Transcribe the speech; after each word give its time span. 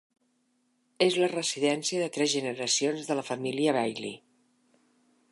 És 1.07 1.17
la 1.23 1.27
residència 1.33 2.01
de 2.03 2.07
tres 2.15 2.31
generacions 2.33 3.11
de 3.11 3.17
la 3.19 3.25
família 3.27 3.75
Bailly. 3.77 4.13